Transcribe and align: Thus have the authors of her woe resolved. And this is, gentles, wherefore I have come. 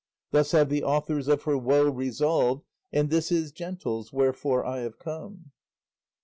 Thus 0.31 0.51
have 0.53 0.69
the 0.69 0.83
authors 0.83 1.27
of 1.27 1.43
her 1.43 1.55
woe 1.55 1.87
resolved. 1.87 2.63
And 2.91 3.11
this 3.11 3.31
is, 3.31 3.51
gentles, 3.51 4.11
wherefore 4.11 4.65
I 4.65 4.79
have 4.79 4.97
come. 4.97 5.51